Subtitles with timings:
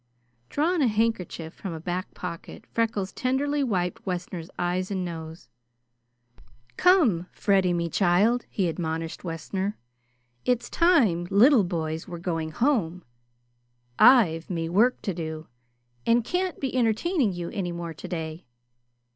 [0.49, 5.47] Drawing a handkerchief from a back pocket, Freckles tenderly wiped Wessner's eyes and nose.
[6.75, 9.77] "Come, Freddy, me child," he admonished Wessner,
[10.43, 13.03] "it's time little boys were going home.
[13.99, 15.45] I've me work to do,
[16.03, 18.47] and can't be entertaining you any more today.